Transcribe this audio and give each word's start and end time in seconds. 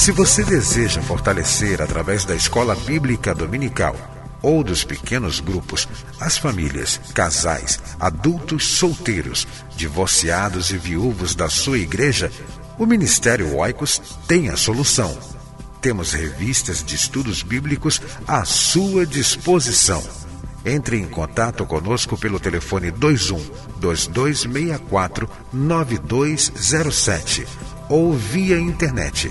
Se 0.00 0.12
você 0.12 0.42
deseja 0.42 1.02
fortalecer 1.02 1.82
através 1.82 2.24
da 2.24 2.34
escola 2.34 2.74
bíblica 2.74 3.34
dominical 3.34 3.94
ou 4.40 4.64
dos 4.64 4.82
pequenos 4.82 5.40
grupos 5.40 5.86
as 6.18 6.38
famílias, 6.38 6.98
casais, 7.12 7.78
adultos 8.00 8.66
solteiros, 8.66 9.46
divorciados 9.76 10.70
e 10.70 10.78
viúvos 10.78 11.34
da 11.34 11.50
sua 11.50 11.76
igreja, 11.76 12.32
o 12.78 12.86
Ministério 12.86 13.54
Oicos 13.58 14.00
tem 14.26 14.48
a 14.48 14.56
solução. 14.56 15.14
Temos 15.82 16.14
revistas 16.14 16.82
de 16.82 16.96
estudos 16.96 17.42
bíblicos 17.42 18.00
à 18.26 18.42
sua 18.46 19.04
disposição. 19.04 20.02
Entre 20.64 20.96
em 20.96 21.04
contato 21.04 21.66
conosco 21.66 22.16
pelo 22.16 22.40
telefone 22.40 22.90
21 22.90 23.38
2264 23.76 25.28
9207 25.52 27.46
ou 27.90 28.14
via 28.14 28.58
internet 28.58 29.30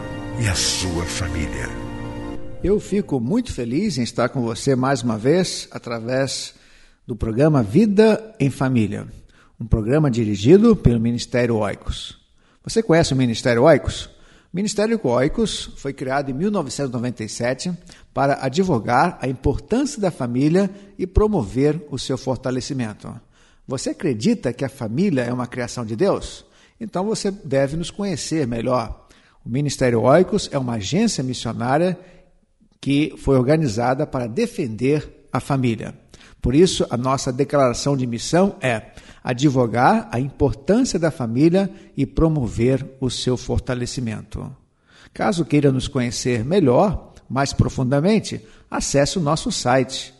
e 0.41 0.47
a 0.47 0.55
sua 0.55 1.05
família. 1.05 1.69
Eu 2.63 2.79
fico 2.79 3.19
muito 3.19 3.53
feliz 3.53 3.99
em 3.99 4.01
estar 4.01 4.29
com 4.29 4.41
você 4.41 4.75
mais 4.75 5.03
uma 5.03 5.15
vez 5.15 5.67
através 5.69 6.55
do 7.05 7.15
programa 7.15 7.61
Vida 7.61 8.33
em 8.39 8.49
Família, 8.49 9.05
um 9.59 9.67
programa 9.67 10.09
dirigido 10.09 10.75
pelo 10.75 10.99
Ministério 10.99 11.57
Oicos. 11.57 12.19
Você 12.63 12.81
conhece 12.81 13.13
o 13.13 13.15
Ministério 13.15 13.63
Oicos? 13.63 14.05
O 14.51 14.55
Ministério 14.55 14.99
Oicos 15.03 15.73
foi 15.77 15.93
criado 15.93 16.31
em 16.31 16.33
1997 16.33 17.71
para 18.11 18.43
advogar 18.43 19.19
a 19.21 19.27
importância 19.27 20.01
da 20.01 20.09
família 20.09 20.71
e 20.97 21.05
promover 21.05 21.79
o 21.91 21.99
seu 21.99 22.17
fortalecimento. 22.17 23.13
Você 23.67 23.91
acredita 23.91 24.51
que 24.51 24.65
a 24.65 24.69
família 24.69 25.21
é 25.21 25.31
uma 25.31 25.45
criação 25.45 25.85
de 25.85 25.95
Deus? 25.95 26.43
Então 26.79 27.05
você 27.05 27.29
deve 27.29 27.77
nos 27.77 27.91
conhecer 27.91 28.47
melhor. 28.47 29.00
O 29.45 29.49
Ministério 29.49 30.01
Oicos 30.01 30.49
é 30.51 30.57
uma 30.57 30.73
agência 30.73 31.23
missionária 31.23 31.97
que 32.79 33.13
foi 33.17 33.37
organizada 33.37 34.07
para 34.07 34.27
defender 34.27 35.27
a 35.31 35.39
família. 35.39 35.93
Por 36.41 36.55
isso, 36.55 36.85
a 36.89 36.97
nossa 36.97 37.31
declaração 37.31 37.95
de 37.95 38.07
missão 38.07 38.55
é 38.59 38.87
advogar 39.23 40.09
a 40.11 40.19
importância 40.19 40.97
da 40.97 41.11
família 41.11 41.69
e 41.95 42.03
promover 42.05 42.85
o 42.99 43.09
seu 43.09 43.37
fortalecimento. 43.37 44.53
Caso 45.13 45.45
queira 45.45 45.71
nos 45.71 45.87
conhecer 45.87 46.43
melhor, 46.43 47.13
mais 47.29 47.53
profundamente, 47.53 48.43
acesse 48.69 49.17
o 49.19 49.21
nosso 49.21 49.49
site 49.51 50.13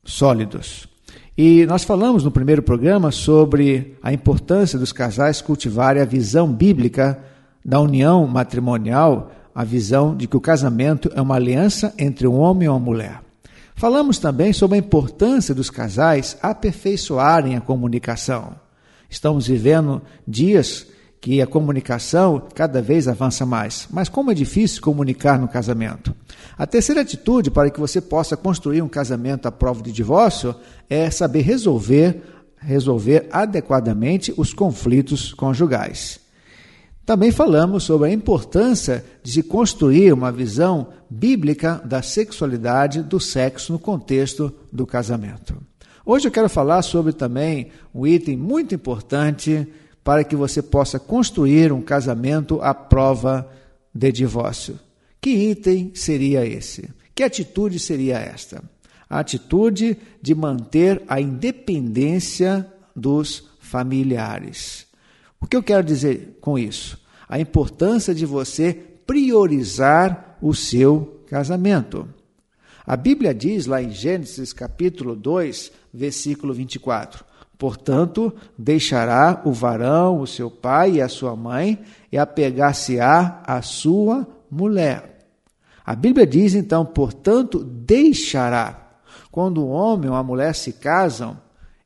sólidos. 0.04 0.88
E 1.36 1.66
nós 1.66 1.82
falamos 1.82 2.22
no 2.22 2.30
primeiro 2.30 2.62
programa 2.62 3.10
sobre 3.10 3.96
a 4.02 4.12
importância 4.12 4.78
dos 4.78 4.92
casais 4.92 5.40
cultivarem 5.40 6.00
a 6.00 6.06
visão 6.06 6.52
bíblica 6.52 7.18
da 7.64 7.80
união 7.80 8.26
matrimonial, 8.26 9.32
a 9.54 9.64
visão 9.64 10.14
de 10.14 10.28
que 10.28 10.36
o 10.36 10.40
casamento 10.40 11.10
é 11.14 11.20
uma 11.20 11.34
aliança 11.34 11.92
entre 11.98 12.26
um 12.28 12.38
homem 12.38 12.66
e 12.66 12.68
uma 12.68 12.78
mulher. 12.78 13.20
Falamos 13.74 14.18
também 14.18 14.52
sobre 14.52 14.76
a 14.76 14.78
importância 14.78 15.54
dos 15.54 15.70
casais 15.70 16.36
aperfeiçoarem 16.40 17.56
a 17.56 17.60
comunicação. 17.60 18.54
Estamos 19.10 19.48
vivendo 19.48 20.00
dias 20.26 20.86
que 21.20 21.40
a 21.40 21.46
comunicação 21.46 22.42
cada 22.54 22.82
vez 22.82 23.08
avança 23.08 23.46
mais. 23.46 23.88
Mas 23.90 24.08
como 24.08 24.30
é 24.30 24.34
difícil 24.34 24.82
comunicar 24.82 25.38
no 25.38 25.48
casamento? 25.48 26.14
A 26.56 26.66
terceira 26.66 27.00
atitude 27.00 27.50
para 27.50 27.70
que 27.70 27.80
você 27.80 28.00
possa 28.00 28.36
construir 28.36 28.82
um 28.82 28.88
casamento 28.88 29.46
à 29.46 29.52
prova 29.52 29.82
de 29.82 29.90
divórcio 29.90 30.54
é 30.88 31.10
saber 31.10 31.40
resolver, 31.40 32.22
resolver 32.58 33.28
adequadamente 33.32 34.32
os 34.36 34.52
conflitos 34.52 35.32
conjugais. 35.32 36.20
Também 37.04 37.32
falamos 37.32 37.82
sobre 37.82 38.08
a 38.08 38.12
importância 38.12 39.04
de 39.22 39.32
se 39.32 39.42
construir 39.42 40.12
uma 40.12 40.30
visão 40.30 40.88
bíblica 41.10 41.80
da 41.84 42.00
sexualidade 42.00 43.02
do 43.02 43.18
sexo 43.18 43.72
no 43.72 43.78
contexto 43.78 44.52
do 44.72 44.86
casamento. 44.86 45.56
Hoje 46.06 46.28
eu 46.28 46.32
quero 46.32 46.48
falar 46.48 46.82
sobre 46.82 47.12
também 47.12 47.68
um 47.94 48.06
item 48.06 48.36
muito 48.36 48.74
importante 48.74 49.66
para 50.04 50.24
que 50.24 50.36
você 50.36 50.60
possa 50.62 50.98
construir 50.98 51.72
um 51.72 51.80
casamento 51.80 52.60
à 52.60 52.74
prova 52.74 53.48
de 53.94 54.10
divórcio. 54.12 54.78
Que 55.22 55.30
item 55.30 55.92
seria 55.94 56.44
esse? 56.44 56.90
Que 57.14 57.22
atitude 57.22 57.78
seria 57.78 58.18
esta? 58.18 58.60
A 59.08 59.20
atitude 59.20 59.96
de 60.20 60.34
manter 60.34 61.00
a 61.06 61.20
independência 61.20 62.66
dos 62.94 63.48
familiares. 63.60 64.84
O 65.40 65.46
que 65.46 65.56
eu 65.56 65.62
quero 65.62 65.86
dizer 65.86 66.38
com 66.40 66.58
isso? 66.58 67.00
A 67.28 67.38
importância 67.38 68.12
de 68.12 68.26
você 68.26 68.74
priorizar 69.06 70.38
o 70.42 70.52
seu 70.52 71.22
casamento. 71.28 72.08
A 72.84 72.96
Bíblia 72.96 73.32
diz 73.32 73.66
lá 73.66 73.80
em 73.80 73.92
Gênesis 73.92 74.52
capítulo 74.52 75.14
2, 75.14 75.70
versículo 75.94 76.52
24: 76.52 77.24
Portanto, 77.56 78.34
deixará 78.58 79.40
o 79.44 79.52
varão, 79.52 80.20
o 80.20 80.26
seu 80.26 80.50
pai 80.50 80.94
e 80.94 81.00
a 81.00 81.08
sua 81.08 81.36
mãe, 81.36 81.78
e 82.10 82.18
apegar-se-á 82.18 83.40
à 83.46 83.62
sua 83.62 84.26
mulher. 84.52 85.26
A 85.84 85.96
Bíblia 85.96 86.26
diz 86.26 86.54
então, 86.54 86.84
portanto, 86.84 87.64
deixará. 87.64 88.98
Quando 89.30 89.64
um 89.64 89.70
homem 89.70 90.10
ou 90.10 90.14
uma 90.14 90.22
mulher 90.22 90.54
se 90.54 90.74
casam, 90.74 91.40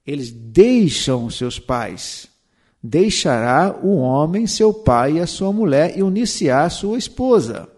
eles 0.04 0.30
deixam 0.32 1.30
seus 1.30 1.58
pais. 1.58 2.28
Deixará 2.82 3.74
o 3.82 3.96
homem, 3.96 4.46
seu 4.46 4.74
pai 4.74 5.14
e 5.14 5.20
a 5.20 5.26
sua 5.26 5.52
mulher 5.52 5.96
e 5.96 6.02
unir-se-á 6.02 6.68
sua 6.68 6.98
esposa. 6.98 7.68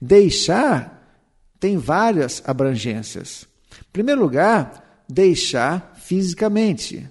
Deixar 0.00 1.00
tem 1.60 1.76
várias 1.76 2.42
abrangências. 2.44 3.46
Em 3.80 3.92
primeiro 3.92 4.20
lugar, 4.20 5.04
deixar 5.08 5.92
fisicamente. 5.94 7.08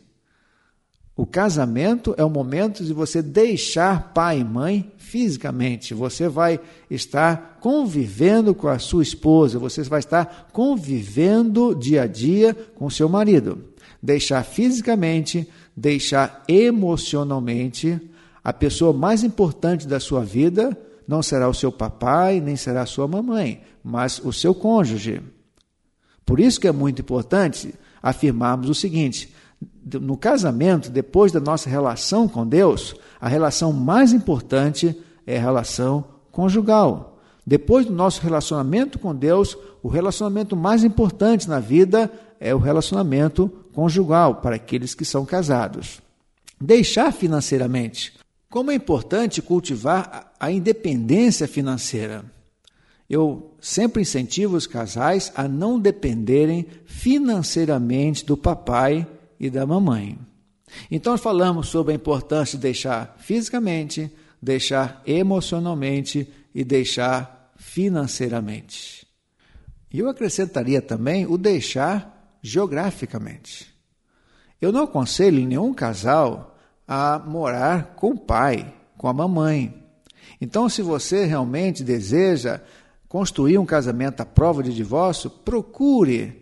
O 1.21 1.25
casamento 1.27 2.15
é 2.17 2.25
o 2.25 2.29
momento 2.31 2.83
de 2.83 2.91
você 2.93 3.21
deixar 3.21 4.11
pai 4.11 4.39
e 4.39 4.43
mãe 4.43 4.91
fisicamente. 4.97 5.93
Você 5.93 6.27
vai 6.27 6.59
estar 6.89 7.59
convivendo 7.61 8.55
com 8.55 8.67
a 8.67 8.79
sua 8.79 9.03
esposa, 9.03 9.59
você 9.59 9.83
vai 9.83 9.99
estar 9.99 10.49
convivendo 10.51 11.75
dia 11.75 12.01
a 12.01 12.07
dia 12.07 12.55
com 12.73 12.89
seu 12.89 13.07
marido. 13.07 13.65
Deixar 14.01 14.41
fisicamente, 14.41 15.47
deixar 15.77 16.43
emocionalmente. 16.47 18.01
A 18.43 18.51
pessoa 18.51 18.91
mais 18.91 19.23
importante 19.23 19.87
da 19.87 19.99
sua 19.99 20.25
vida 20.25 20.75
não 21.07 21.21
será 21.21 21.47
o 21.47 21.53
seu 21.53 21.71
papai, 21.71 22.41
nem 22.41 22.55
será 22.55 22.81
a 22.81 22.87
sua 22.87 23.07
mamãe, 23.07 23.61
mas 23.83 24.19
o 24.23 24.33
seu 24.33 24.55
cônjuge. 24.55 25.21
Por 26.25 26.39
isso 26.39 26.59
que 26.59 26.67
é 26.67 26.71
muito 26.71 27.03
importante 27.03 27.75
afirmarmos 28.01 28.69
o 28.69 28.73
seguinte: 28.73 29.31
no 29.99 30.15
casamento, 30.17 30.89
depois 30.89 31.31
da 31.31 31.39
nossa 31.39 31.69
relação 31.69 32.27
com 32.27 32.47
Deus, 32.47 32.95
a 33.19 33.27
relação 33.27 33.73
mais 33.73 34.13
importante 34.13 34.95
é 35.25 35.37
a 35.37 35.41
relação 35.41 36.05
conjugal. 36.31 37.19
Depois 37.45 37.85
do 37.85 37.93
nosso 37.93 38.21
relacionamento 38.21 38.99
com 38.99 39.15
Deus, 39.15 39.57
o 39.81 39.87
relacionamento 39.87 40.55
mais 40.55 40.83
importante 40.83 41.49
na 41.49 41.59
vida 41.59 42.11
é 42.39 42.53
o 42.53 42.59
relacionamento 42.59 43.51
conjugal 43.73 44.35
para 44.35 44.55
aqueles 44.55 44.93
que 44.93 45.05
são 45.05 45.25
casados. 45.25 46.01
Deixar 46.59 47.11
financeiramente. 47.11 48.13
Como 48.49 48.71
é 48.71 48.75
importante 48.75 49.41
cultivar 49.41 50.31
a 50.39 50.51
independência 50.51 51.47
financeira. 51.47 52.23
Eu 53.09 53.55
sempre 53.59 54.01
incentivo 54.01 54.55
os 54.55 54.67
casais 54.67 55.31
a 55.35 55.47
não 55.47 55.79
dependerem 55.79 56.67
financeiramente 56.85 58.25
do 58.25 58.37
papai 58.37 59.07
e 59.41 59.49
da 59.49 59.65
mamãe. 59.65 60.19
Então 60.89 61.17
falamos 61.17 61.67
sobre 61.67 61.93
a 61.93 61.95
importância 61.95 62.57
de 62.57 62.61
deixar 62.61 63.15
fisicamente, 63.17 64.09
deixar 64.39 65.01
emocionalmente 65.03 66.31
e 66.53 66.63
deixar 66.63 67.51
financeiramente. 67.57 69.05
E 69.91 69.97
eu 69.97 70.07
acrescentaria 70.07 70.79
também 70.79 71.25
o 71.25 71.39
deixar 71.39 72.37
geograficamente. 72.39 73.67
Eu 74.61 74.71
não 74.71 74.83
aconselho 74.83 75.43
nenhum 75.43 75.73
casal 75.73 76.55
a 76.87 77.17
morar 77.17 77.95
com 77.95 78.11
o 78.11 78.19
pai, 78.19 78.71
com 78.95 79.07
a 79.07 79.13
mamãe. 79.13 79.73
Então, 80.39 80.69
se 80.69 80.83
você 80.83 81.25
realmente 81.25 81.83
deseja 81.83 82.61
construir 83.09 83.57
um 83.57 83.65
casamento 83.65 84.21
à 84.21 84.25
prova 84.25 84.61
de 84.61 84.73
divórcio, 84.73 85.31
procure 85.31 86.40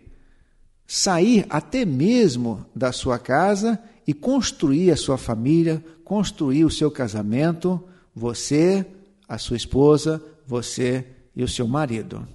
sair 0.92 1.46
até 1.48 1.84
mesmo 1.84 2.66
da 2.74 2.90
sua 2.90 3.16
casa 3.16 3.78
e 4.04 4.12
construir 4.12 4.90
a 4.90 4.96
sua 4.96 5.16
família, 5.16 5.84
construir 6.04 6.64
o 6.64 6.70
seu 6.70 6.90
casamento, 6.90 7.80
você, 8.12 8.84
a 9.28 9.38
sua 9.38 9.56
esposa, 9.56 10.20
você 10.44 11.06
e 11.36 11.44
o 11.44 11.48
seu 11.48 11.68
marido. 11.68 12.26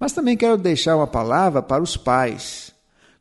Mas 0.00 0.12
também 0.12 0.36
quero 0.36 0.58
deixar 0.58 0.96
uma 0.96 1.06
palavra 1.06 1.62
para 1.62 1.80
os 1.80 1.96
pais. 1.96 2.72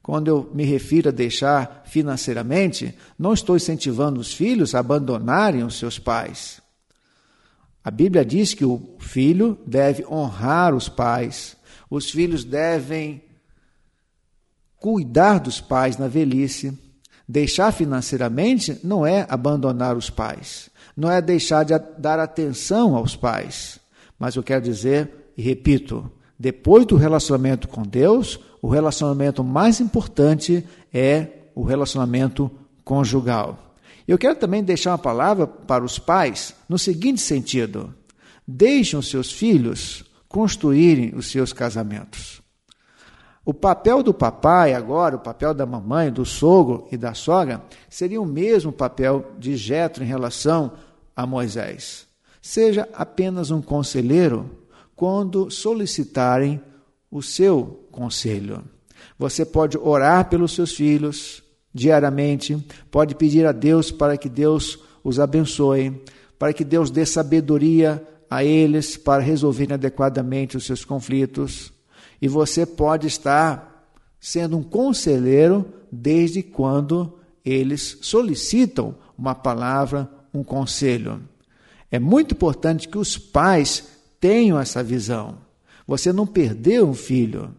Quando 0.02 0.30
eu 0.30 0.50
me 0.52 0.64
refiro 0.64 1.10
a 1.10 1.12
deixar 1.12 1.84
financeiramente, 1.86 2.98
não 3.20 3.34
estou 3.34 3.56
incentivando 3.56 4.20
os 4.20 4.34
filhos 4.34 4.74
a 4.74 4.80
abandonarem 4.80 5.64
os 5.64 5.78
seus 5.78 6.00
pais. 6.00 6.60
A 7.84 7.92
Bíblia 7.92 8.26
diz 8.26 8.56
que 8.56 8.66
o 8.66 8.96
filho 8.98 9.60
deve 9.64 10.04
honrar 10.08 10.74
os 10.74 10.90
pais, 10.90 11.56
os 11.88 12.10
filhos 12.10 12.44
devem 12.44 13.22
cuidar 14.82 15.40
dos 15.40 15.62
pais 15.62 15.96
na 15.96 16.08
velhice. 16.08 16.78
Deixar 17.28 17.72
financeiramente 17.72 18.78
não 18.84 19.06
é 19.06 19.26
abandonar 19.30 19.96
os 19.96 20.10
pais, 20.10 20.70
não 20.98 21.10
é 21.10 21.22
deixar 21.22 21.64
de 21.64 21.74
dar 21.98 22.20
atenção 22.20 22.94
aos 22.96 23.16
pais. 23.16 23.80
Mas 24.20 24.36
eu 24.36 24.44
quero 24.44 24.62
dizer, 24.66 25.32
e 25.38 25.42
repito, 25.42 26.12
depois 26.38 26.86
do 26.86 26.98
relacionamento 26.98 27.70
com 27.70 27.84
Deus, 27.84 28.38
o 28.62 28.68
relacionamento 28.68 29.44
mais 29.44 29.80
importante 29.80 30.68
é 30.94 31.28
o 31.56 31.64
relacionamento 31.64 32.52
conjugal. 32.84 33.76
Eu 34.08 34.18
quero 34.18 34.36
também 34.36 34.64
deixar 34.64 34.92
uma 34.92 34.98
palavra 34.98 35.48
para 35.48 35.86
os 35.86 36.00
pais 36.00 36.54
no 36.68 36.78
seguinte 36.78 37.22
sentido: 37.22 37.94
deixem 38.46 39.00
os 39.00 39.10
seus 39.10 39.32
filhos 39.32 40.04
construírem 40.28 41.14
os 41.16 41.28
seus 41.28 41.54
casamentos. 41.54 42.41
O 43.44 43.54
papel 43.54 44.04
do 44.04 44.14
papai 44.14 44.74
agora, 44.74 45.16
o 45.16 45.20
papel 45.20 45.54
da 45.54 45.66
mamãe, 45.66 46.12
do 46.12 46.24
sogro 46.24 46.88
e 46.92 46.98
da 46.98 47.14
sogra, 47.14 47.62
seria 47.90 48.22
o 48.22 48.26
mesmo 48.26 48.72
papel 48.72 49.32
de 49.40 49.58
Jetro 49.58 50.04
em 50.04 50.08
relação 50.08 50.74
a 51.16 51.26
Moisés. 51.26 52.08
Seja 52.42 52.88
apenas 52.94 53.50
um 53.50 53.62
conselheiro 53.62 54.50
quando 54.96 55.50
solicitarem 55.50 56.62
o 57.10 57.22
seu 57.22 57.88
conselho. 57.92 58.64
Você 59.18 59.44
pode 59.44 59.78
orar 59.78 60.30
pelos 60.30 60.54
seus 60.54 60.74
filhos, 60.74 61.44
diariamente, 61.74 62.56
pode 62.92 63.16
pedir 63.16 63.46
a 63.46 63.52
Deus 63.52 63.92
para 63.92 64.18
que 64.18 64.30
Deus 64.30 64.80
os 65.04 65.20
abençoe, 65.20 66.00
para 66.38 66.54
que 66.54 66.64
Deus 66.64 66.92
dê 66.92 67.06
sabedoria 67.06 68.06
a 68.30 68.44
eles 68.44 68.98
para 68.98 69.22
resolverem 69.22 69.74
adequadamente 69.74 70.56
os 70.56 70.66
seus 70.66 70.86
conflitos. 70.86 71.74
E 72.22 72.28
você 72.28 72.66
pode 72.66 73.08
estar 73.08 73.88
sendo 74.20 74.58
um 74.58 74.64
conselheiro 74.64 75.66
desde 75.92 76.44
quando 76.44 77.18
eles 77.44 77.98
solicitam 78.02 78.96
uma 79.18 79.34
palavra, 79.34 80.10
um 80.34 80.44
conselho. 80.44 81.22
É 81.90 82.00
muito 82.00 82.34
importante 82.34 82.88
que 82.88 82.98
os 82.98 83.18
pais 83.18 83.88
tenham 84.20 84.60
essa 84.60 84.84
visão. 84.84 85.40
Você 85.88 86.14
não 86.14 86.28
perdeu 86.28 86.88
um 86.88 86.94
filho, 86.94 87.54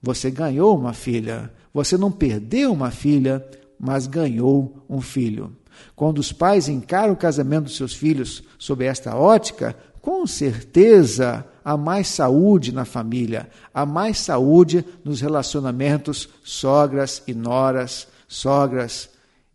você 0.00 0.30
ganhou 0.30 0.78
uma 0.78 0.92
filha. 0.92 1.50
Você 1.72 1.96
não 1.96 2.12
perdeu 2.12 2.72
uma 2.72 2.92
filha, 2.92 3.44
mas 3.80 4.06
ganhou 4.06 4.84
um 4.88 5.00
filho. 5.00 5.56
Quando 5.96 6.18
os 6.18 6.30
pais 6.30 6.68
encaram 6.68 7.14
o 7.14 7.16
casamento 7.16 7.64
dos 7.64 7.76
seus 7.76 7.94
filhos 7.94 8.44
sob 8.58 8.84
esta 8.84 9.16
ótica, 9.16 9.76
com 10.00 10.24
certeza 10.26 11.44
há 11.64 11.76
mais 11.76 12.08
saúde 12.08 12.72
na 12.72 12.84
família, 12.84 13.48
há 13.72 13.86
mais 13.86 14.18
saúde 14.18 14.84
nos 15.02 15.20
relacionamentos 15.20 16.28
sogras 16.44 17.22
e 17.26 17.32
noras, 17.32 18.06
sogras 18.28 19.08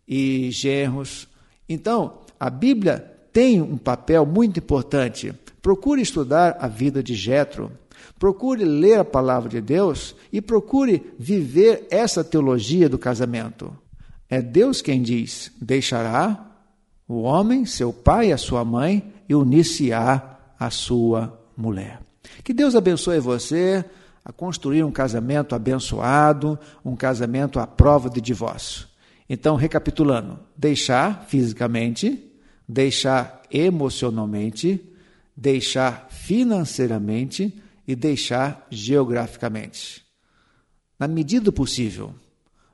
e 0.08 0.50
genros. 0.50 1.28
Então, 1.68 2.18
a 2.38 2.50
Bíblia 2.50 2.98
tem 3.32 3.62
um 3.62 3.76
papel 3.76 4.26
muito 4.26 4.58
importante. 4.58 5.32
Procure 5.62 6.02
estudar 6.02 6.56
a 6.58 6.66
vida 6.66 7.02
de 7.02 7.14
Jetro. 7.14 7.70
Procure 8.18 8.64
ler 8.64 8.98
a 8.98 9.04
palavra 9.04 9.48
de 9.48 9.60
Deus 9.60 10.16
e 10.32 10.40
procure 10.40 11.14
viver 11.18 11.86
essa 11.90 12.24
teologia 12.24 12.88
do 12.88 12.98
casamento. 12.98 13.76
É 14.28 14.42
Deus 14.42 14.82
quem 14.82 15.02
diz: 15.02 15.52
deixará 15.60 16.46
o 17.06 17.22
homem, 17.22 17.64
seu 17.64 17.92
pai 17.92 18.28
e 18.28 18.32
a 18.32 18.38
sua 18.38 18.64
mãe, 18.64 19.12
e 19.28 19.34
unir-se-á 19.34 20.38
a 20.58 20.70
sua 20.70 21.38
mulher. 21.56 22.09
Que 22.44 22.52
Deus 22.52 22.74
abençoe 22.74 23.18
você 23.18 23.84
a 24.24 24.32
construir 24.32 24.84
um 24.84 24.92
casamento 24.92 25.54
abençoado, 25.54 26.58
um 26.84 26.94
casamento 26.94 27.58
à 27.58 27.66
prova 27.66 28.10
de 28.10 28.20
divórcio. 28.20 28.86
Então, 29.28 29.56
recapitulando: 29.56 30.38
deixar 30.56 31.24
fisicamente, 31.28 32.30
deixar 32.68 33.42
emocionalmente, 33.50 34.84
deixar 35.36 36.08
financeiramente 36.10 37.60
e 37.86 37.96
deixar 37.96 38.66
geograficamente. 38.70 40.04
Na 40.98 41.08
medida 41.08 41.46
do 41.46 41.52
possível, 41.52 42.14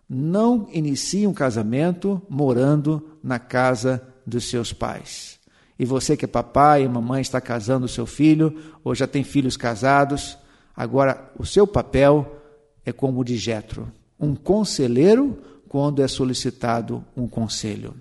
não 0.08 0.68
inicie 0.72 1.26
um 1.26 1.32
casamento 1.32 2.20
morando 2.28 3.18
na 3.22 3.38
casa 3.38 4.02
dos 4.26 4.48
seus 4.48 4.72
pais. 4.72 5.35
E 5.78 5.84
você 5.84 6.16
que 6.16 6.24
é 6.24 6.28
papai 6.28 6.84
e 6.84 6.88
mamãe 6.88 7.20
está 7.20 7.40
casando 7.40 7.86
o 7.86 7.88
seu 7.88 8.06
filho, 8.06 8.56
ou 8.82 8.94
já 8.94 9.06
tem 9.06 9.22
filhos 9.22 9.56
casados, 9.56 10.38
agora 10.74 11.30
o 11.38 11.44
seu 11.44 11.66
papel 11.66 12.40
é 12.84 12.92
como 12.92 13.20
o 13.20 13.24
de 13.24 13.36
Jetro, 13.36 13.90
um 14.18 14.34
conselheiro 14.34 15.38
quando 15.68 16.02
é 16.02 16.08
solicitado 16.08 17.04
um 17.16 17.28
conselho. 17.28 17.94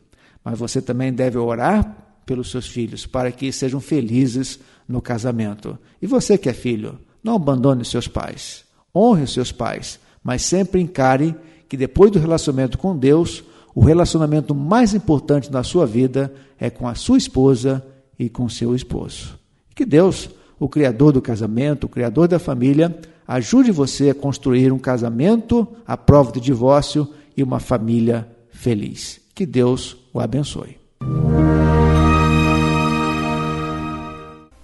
Mas 0.43 0.57
você 0.57 0.81
também 0.81 1.11
deve 1.11 1.37
orar 1.37 2.05
pelos 2.25 2.49
seus 2.49 2.67
filhos 2.67 3.05
para 3.05 3.31
que 3.31 3.51
sejam 3.51 3.79
felizes 3.79 4.59
no 4.87 5.01
casamento. 5.01 5.77
E 6.01 6.07
você 6.07 6.37
que 6.37 6.49
é 6.49 6.53
filho, 6.53 6.99
não 7.23 7.35
abandone 7.35 7.83
seus 7.83 8.07
pais. 8.07 8.63
Honre 8.95 9.23
os 9.23 9.33
seus 9.33 9.51
pais, 9.51 9.99
mas 10.23 10.43
sempre 10.43 10.79
encare 10.79 11.35
que 11.67 11.75
depois 11.75 12.11
do 12.11 12.19
relacionamento 12.19 12.77
com 12.77 12.95
Deus, 12.95 13.43
o 13.75 13.83
relacionamento 13.83 14.55
mais 14.55 14.93
importante 14.93 15.51
na 15.51 15.61
sua 15.61 15.85
vida 15.85 16.33
é 16.57 16.69
com 16.69 16.87
a 16.87 16.95
sua 16.95 17.17
esposa 17.17 17.85
e 18.17 18.29
com 18.29 18.47
seu 18.47 18.73
esposo. 18.73 19.37
Que 19.75 19.85
Deus 19.85 20.29
o 20.57 20.69
Criador 20.69 21.11
do 21.11 21.21
casamento, 21.21 21.83
o 21.83 21.89
Criador 21.89 22.29
da 22.29 22.39
família, 22.39 22.97
ajude 23.27 23.73
você 23.73 24.11
a 24.11 24.15
construir 24.15 24.71
um 24.71 24.79
casamento 24.79 25.67
à 25.85 25.97
prova 25.97 26.31
de 26.31 26.39
divórcio 26.39 27.05
e 27.35 27.43
uma 27.43 27.59
família 27.59 28.25
feliz. 28.49 29.19
Que 29.35 29.45
Deus 29.45 29.97
o 30.13 30.21
abençoe. 30.21 30.77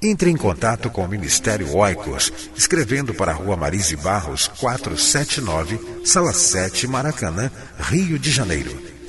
Entre 0.02 0.32
em 0.32 0.38
contato 0.38 0.90
com 0.90 1.04
o 1.04 1.08
Ministério 1.08 1.76
Oicos, 1.76 2.32
escrevendo 2.56 3.14
para 3.14 3.34
a 3.34 3.36
Rua 3.36 3.58
Marise 3.58 3.98
Barros, 3.98 4.48
479, 4.48 6.06
Sala 6.06 6.34
7, 6.34 6.88
Maracanã, 6.88 7.52
Rio 7.78 8.18
de 8.18 8.32
Janeiro. 8.32 9.01